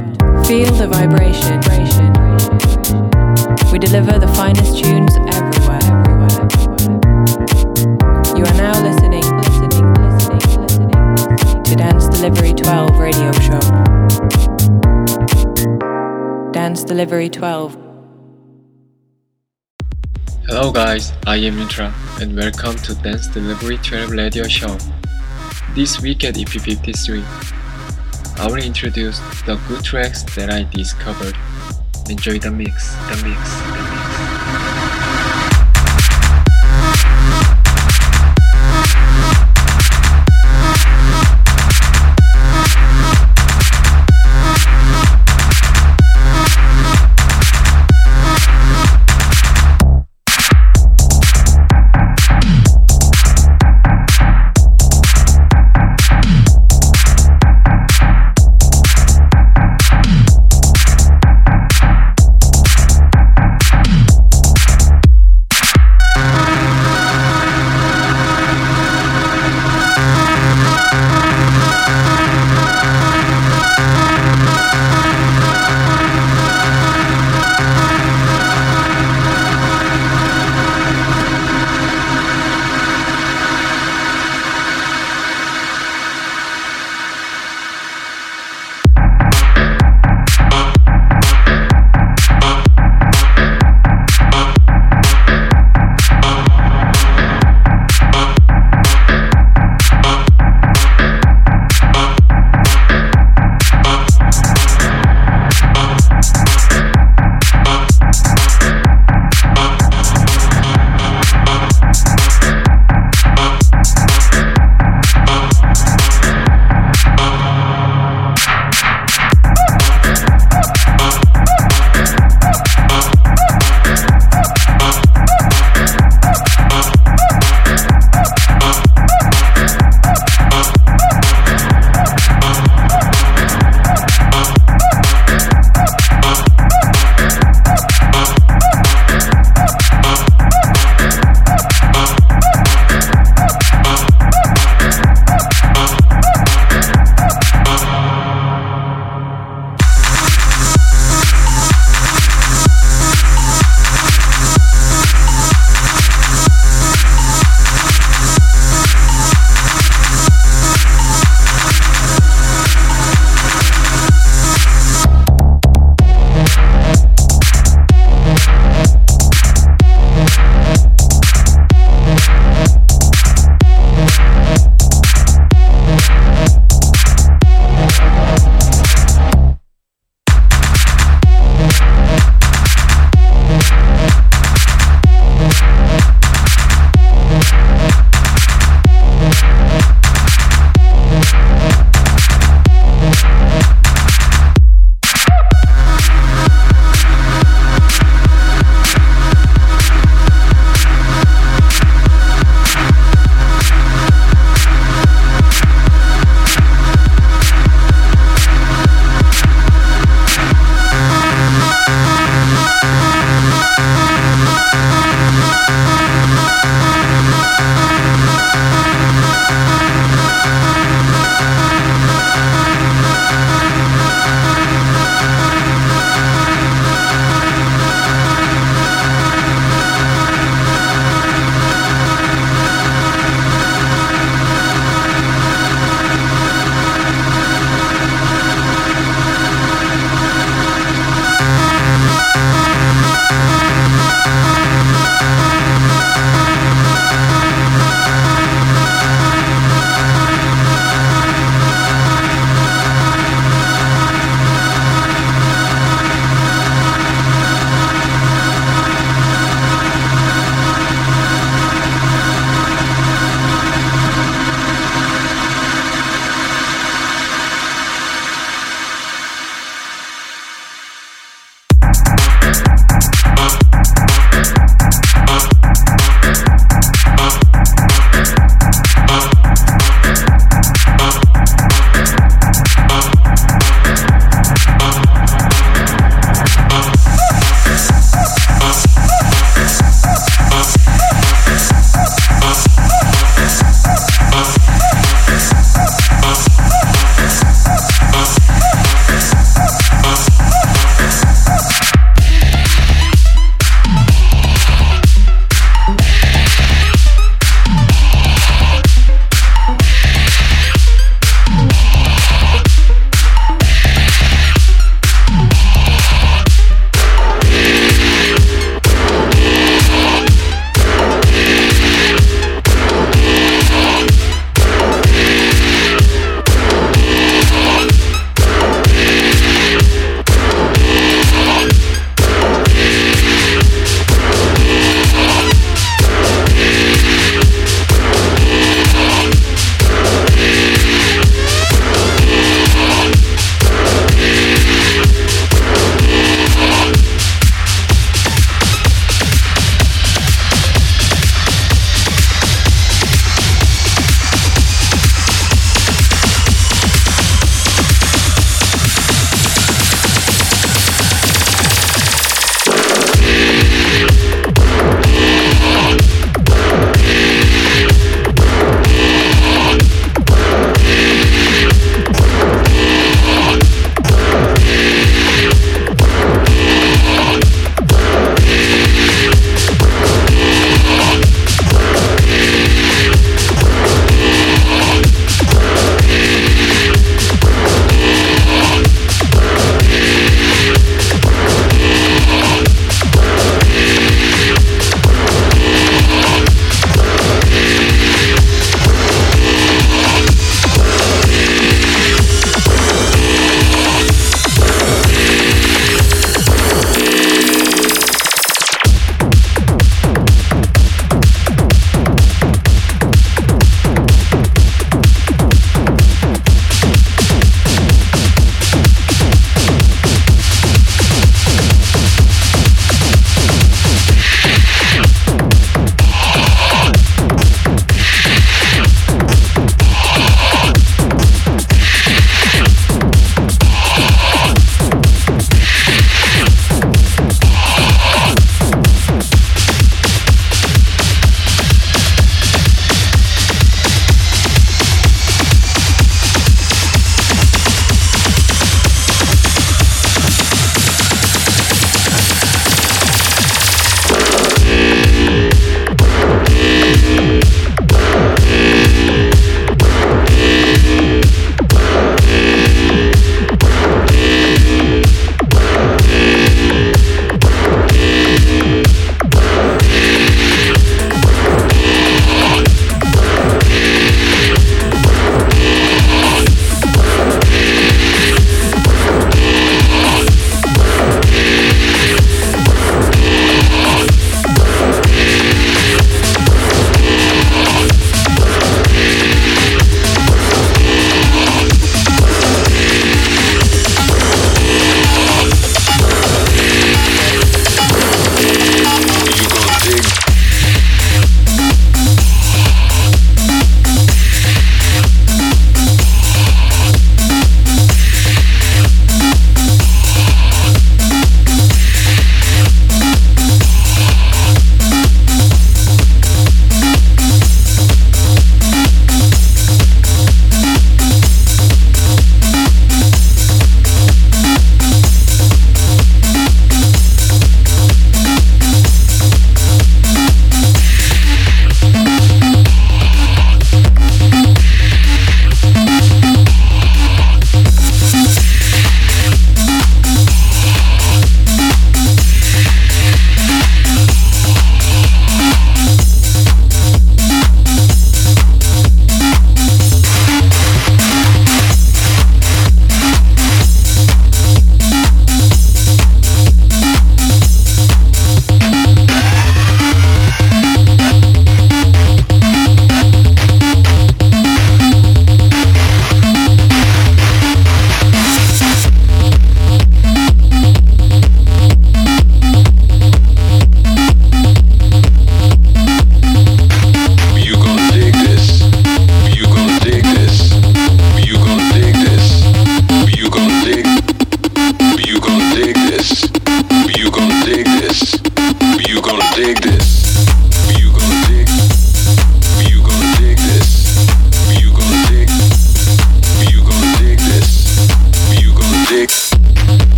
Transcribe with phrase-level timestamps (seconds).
[0.00, 0.46] 12.
[0.46, 1.58] Feel the vibration.
[3.72, 5.82] We deliver the finest tunes everywhere.
[8.36, 13.60] You are now listening, listening, listening, listening to Dance Delivery 12 radio show.
[16.52, 17.76] Dance Delivery 12.
[20.46, 21.92] Hello guys, I am Yunterra
[22.22, 24.78] and welcome to Dance Delivery 12 radio show.
[25.74, 27.57] This week at EP53,
[28.40, 31.34] I will introduce the good tracks that I discovered.
[32.08, 34.07] Enjoy the mix, the mix, the mix.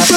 [0.00, 0.16] Come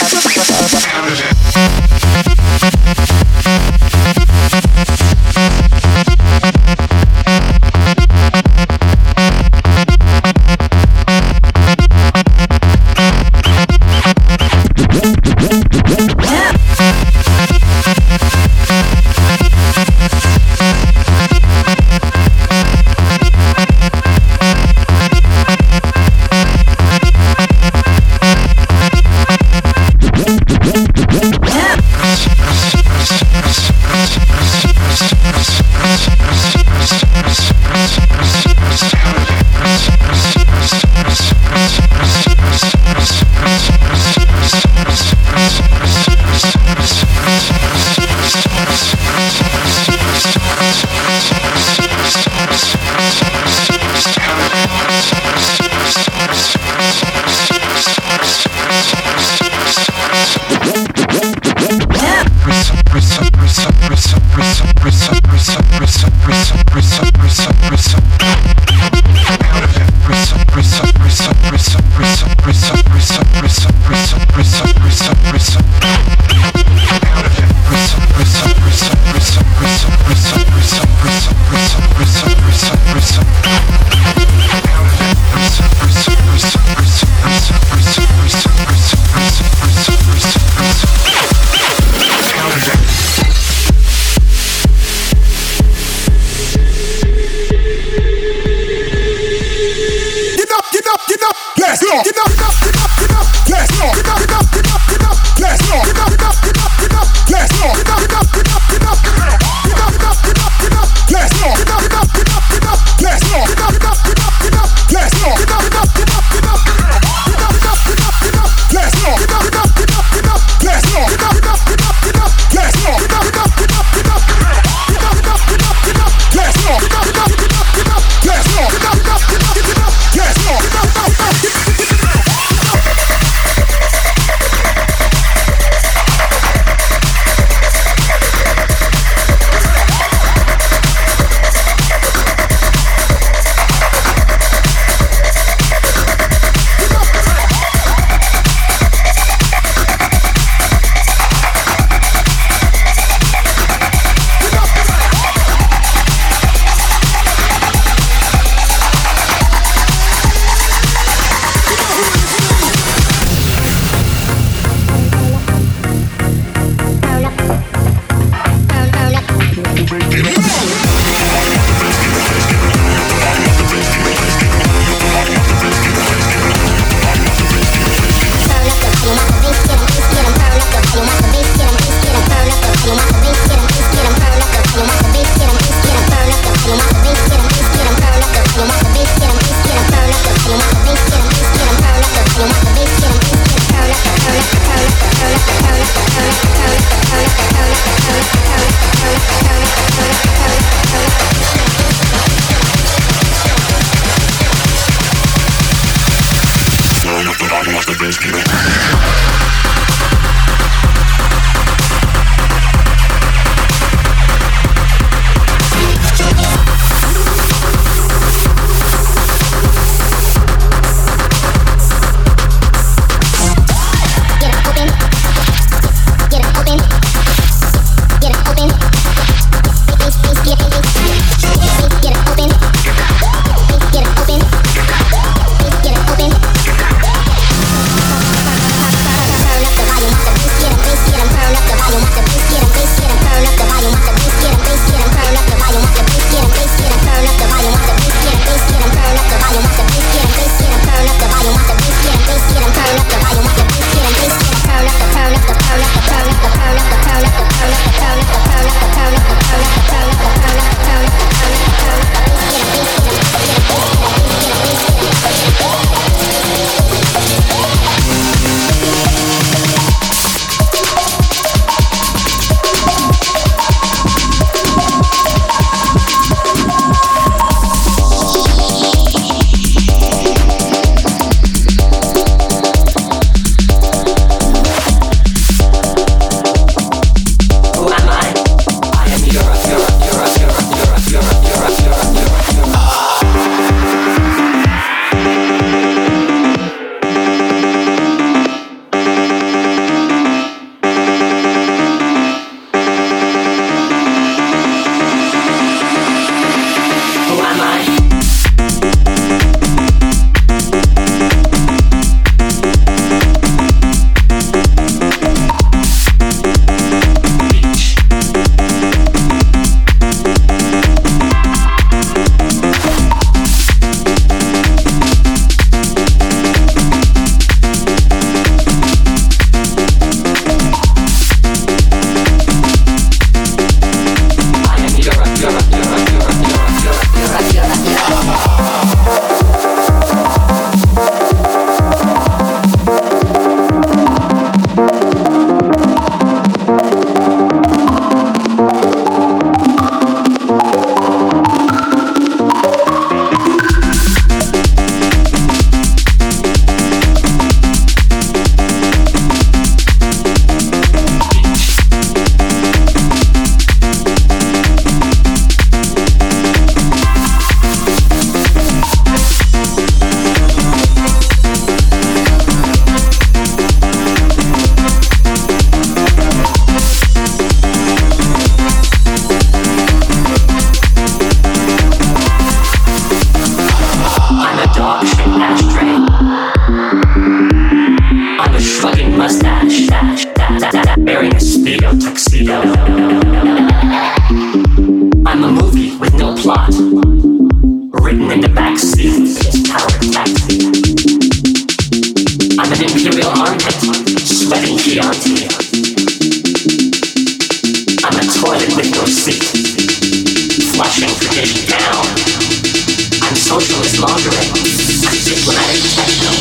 [413.51, 416.31] socialist laundering, and diplomatic techno.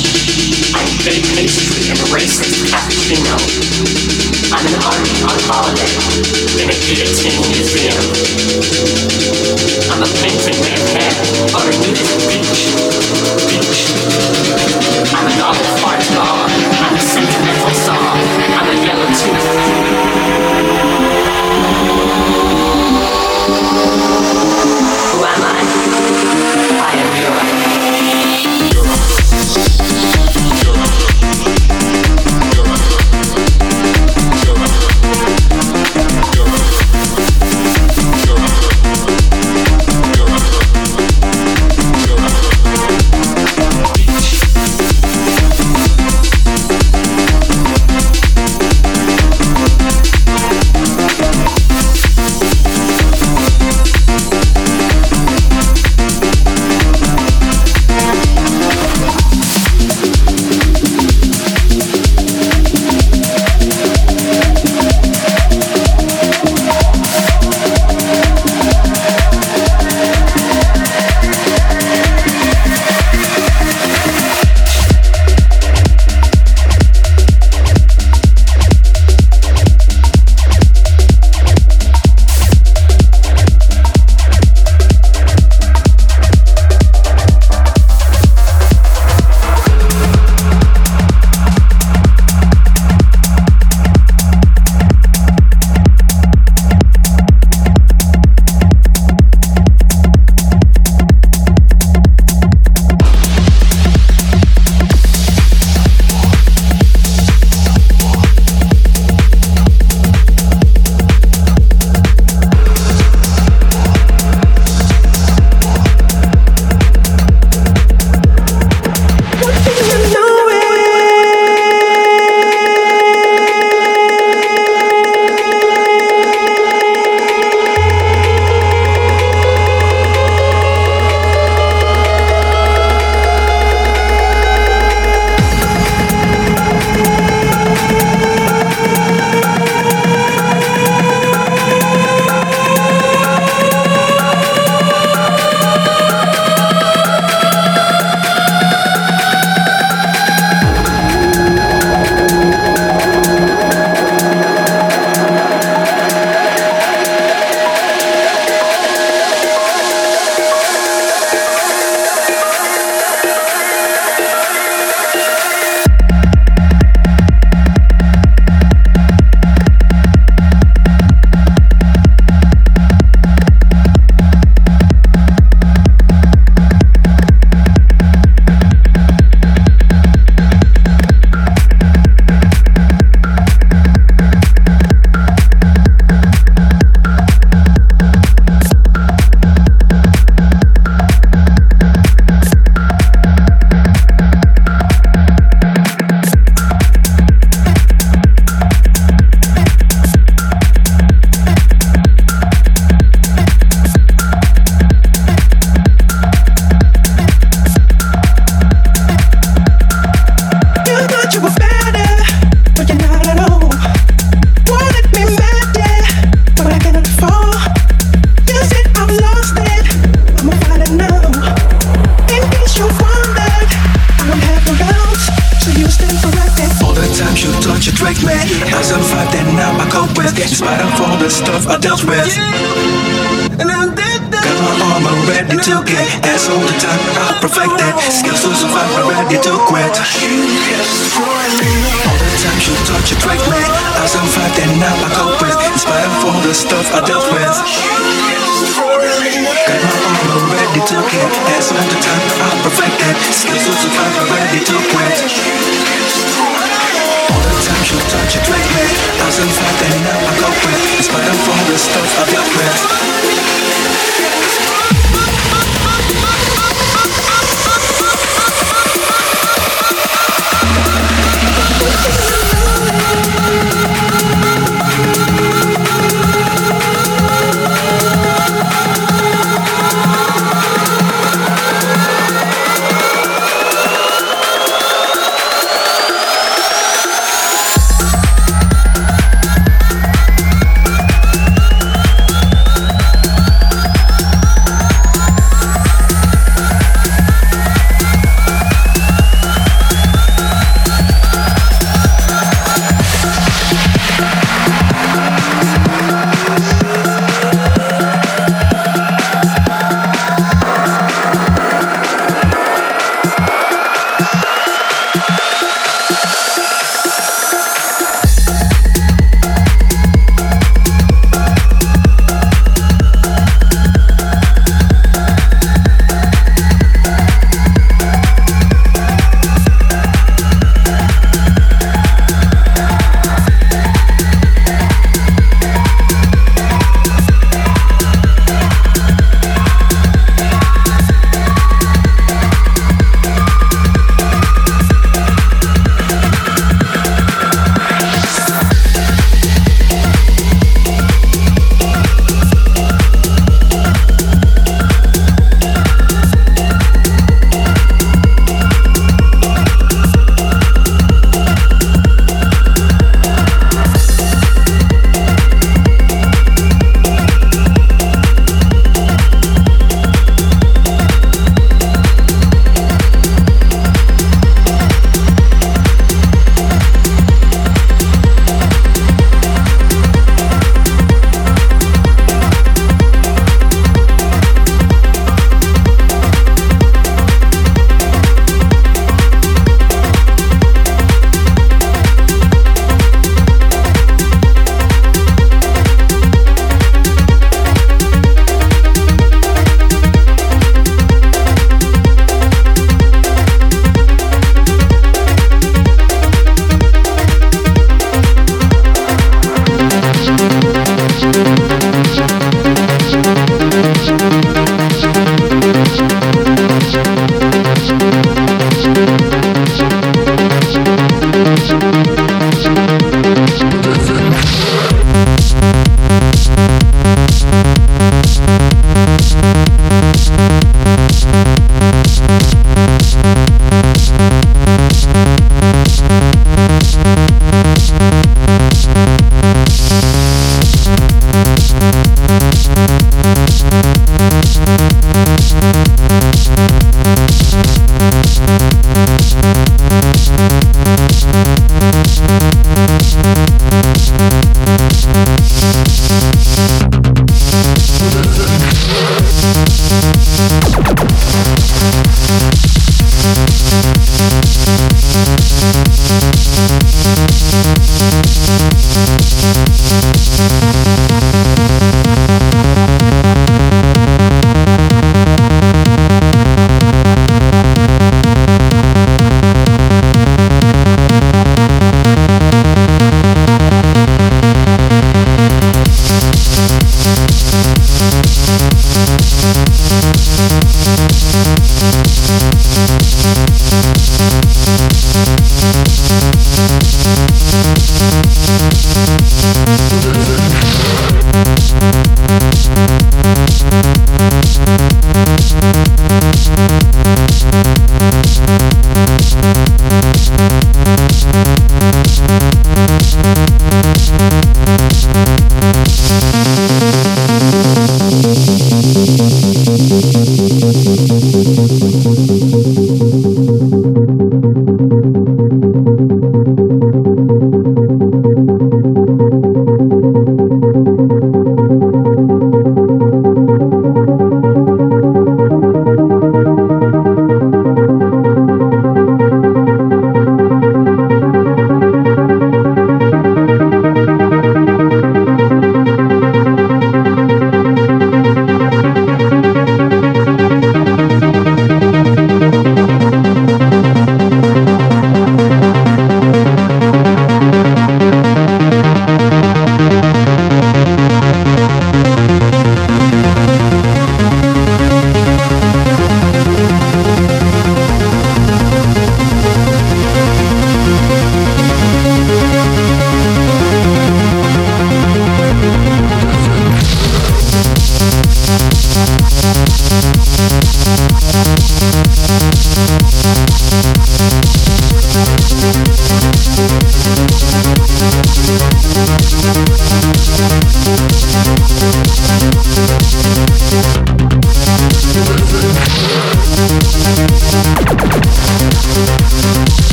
[0.79, 3.35] I'm fake history and racist cappuccino.
[4.55, 5.90] I'm an army on holiday
[6.62, 7.99] in a guillotine museum.
[9.90, 11.14] I'm a painting man can
[11.51, 12.79] on a nudist beach.
[13.51, 13.90] Beach.
[15.11, 16.49] I'm an awful fart dog.